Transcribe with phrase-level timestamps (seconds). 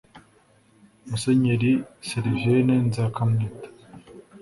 [1.09, 1.71] Musenyeri
[2.07, 3.67] Servilien Nzakamwita